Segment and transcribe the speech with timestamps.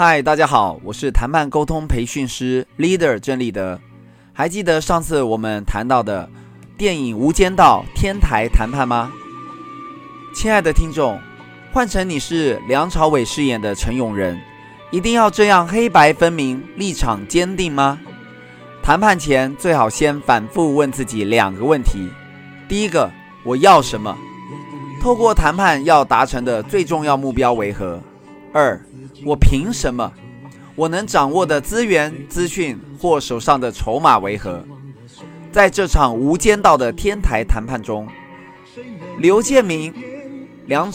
[0.00, 3.80] 嗨，大家好，我是谈判沟通培训师 Leader 郑立德。
[4.32, 6.30] 还记得上次我们谈到的
[6.76, 9.10] 电影《无间道》天台谈判吗？
[10.32, 11.18] 亲爱的听众，
[11.72, 14.40] 换成你是梁朝伟饰演的陈永仁，
[14.92, 17.98] 一定要这样黑白分明、立场坚定吗？
[18.80, 22.08] 谈判前最好先反复问自己两个问题：
[22.68, 23.10] 第一个，
[23.42, 24.16] 我要什么？
[25.02, 28.00] 透过谈判要达成的最重要目标为何？
[28.58, 28.80] 二，
[29.24, 30.12] 我凭什么？
[30.74, 34.64] 我能掌握的资源、资讯或手上的筹码为何？
[35.52, 38.08] 在这场无间道的天台谈判中，
[39.18, 39.94] 刘建明、
[40.66, 40.92] 梁、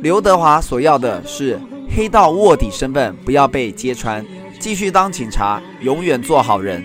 [0.00, 1.58] 刘德华所要的是
[1.90, 4.24] 黑道卧底身份不要被揭穿，
[4.60, 6.80] 继续当警察，永远做好人；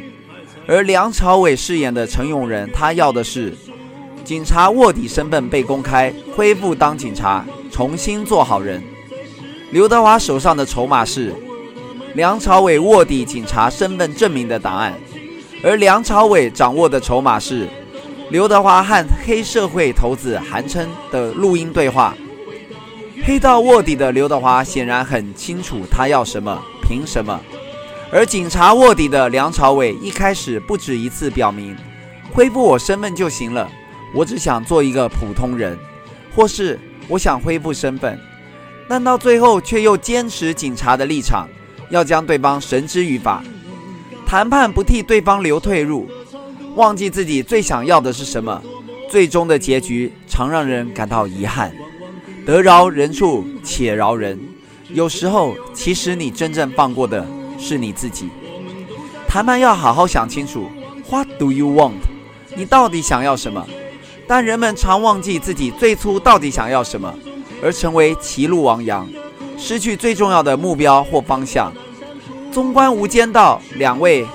[0.66, 3.56] 而梁朝伟饰演的陈永仁，他要的是
[4.24, 8.82] 警察卧底身份被公开，恢复当警察，重新做好人。
[9.74, 11.34] 刘德华手上的筹码是。
[12.14, 14.94] 梁朝伟卧底警察身份证明的档案，
[15.64, 17.68] 而梁朝伟掌握的筹码是
[18.30, 22.16] 刘德华和黑社会头子韩琛的录音对话。
[23.24, 27.42] 黑道卧底的刘德华显然很清楚他要什么，凭什么，
[28.12, 31.76] 而警察卧底的梁朝伟一开始不止一次表明，
[32.32, 33.68] 恢复我身份就行了，
[34.14, 35.76] 我只想做一个普通人，
[36.36, 38.20] 或是我想恢复身份，
[38.88, 41.48] 但到最后却又坚持警察的立场。
[41.90, 43.44] 要将对方绳之于法，
[44.26, 46.10] 谈判不替对方留退路，
[46.76, 48.60] 忘记自己最想要的是什么，
[49.08, 51.72] 最终的结局常让人感到遗憾。
[52.48, 54.40] 得饶人处且饶人，
[54.90, 57.28] 有时候其实你真正放过的
[57.60, 58.30] 是你自己。
[59.28, 60.68] 谈判要好好想清楚
[61.12, 62.02] ，What do you want？
[62.56, 63.68] 你到底想要什么？
[64.28, 67.14] 但人们常忘记自己最初到底想要什么，
[67.64, 69.08] 而成为歧路亡羊，
[69.58, 71.72] 失去最重要的目标或方向。
[72.52, 74.26] 纵观《无间道》，两位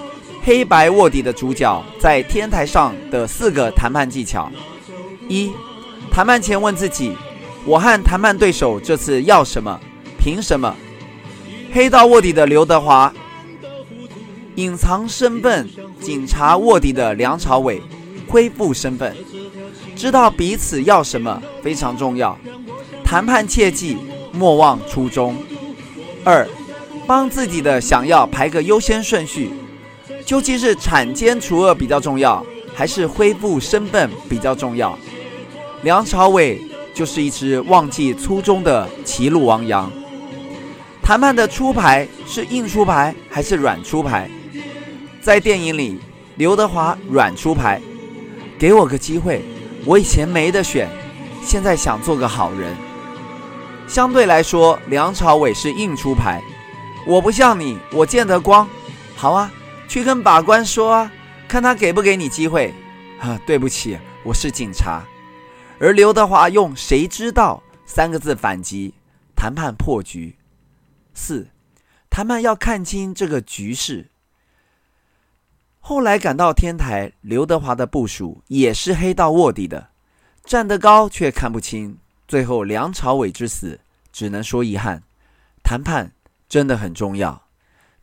[0.43, 4.51] 黑白卧底的主角在天台上的四个谈判技巧：
[5.29, 5.53] 一、
[6.11, 7.13] 谈判前问自己，
[7.67, 9.79] 我和谈判对手这次要什么？
[10.19, 10.75] 凭什么？
[11.71, 13.13] 黑道卧底的刘德华，
[14.55, 15.69] 隐藏身份，
[16.01, 17.83] 警察卧底的梁朝伟，
[18.27, 19.15] 恢复身份，
[19.95, 22.37] 知道彼此要什么非常重要。
[23.09, 23.97] 谈判切记，
[24.33, 25.35] 莫忘初衷。
[26.23, 26.47] 二。
[27.07, 29.51] 帮自己的想要排个优先顺序，
[30.27, 34.99] 究竟是铲奸除恶比较重要，还是恢复身份比较重要？
[35.81, 36.61] 梁朝伟
[36.93, 39.91] 就是一只忘记初衷的歧路亡羊。
[41.03, 44.31] 谈判的出牌是硬出牌还是软出牌？
[45.23, 45.99] 在电影里，
[46.37, 47.81] 刘德华软出牌，
[48.59, 49.43] 给我个机会，
[49.87, 50.91] 我以前没得选，
[51.43, 52.77] 现在想做个好人。
[53.89, 56.43] 相对来说，梁朝伟是硬出牌。
[57.07, 58.69] 我不像你，我见得光。
[59.17, 59.51] 好啊，
[59.89, 61.11] 去跟法官说啊，
[61.49, 62.75] 看他给不给你机会。
[63.19, 65.03] 啊，对不起，我是警察。
[65.81, 68.93] 而刘德华用“谁知道”三个字反击，
[69.35, 70.37] 谈判破局。
[71.15, 71.49] 四，
[72.11, 74.11] 谈判要看清这个局势。
[75.81, 79.89] 后来赶到天台，刘德华的部署也是黑道卧底的，
[80.45, 81.97] 站得高却看不清。
[82.29, 83.81] 最后梁朝伟之死，
[84.13, 85.03] 只能说遗憾。
[85.65, 86.13] 谈判。
[86.49, 87.47] 真的很重要，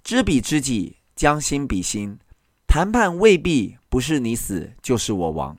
[0.04, 2.20] 知彼知己，将心比心。
[2.68, 5.58] 谈判未必不是你死就是我亡，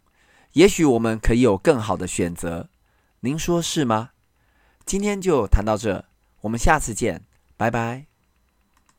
[0.52, 2.68] 也许我们可以有更好的选择。
[3.22, 4.10] 您说是吗？
[4.84, 6.04] 今天就谈到这，
[6.42, 7.24] 我们下次见，
[7.56, 8.15] 拜拜。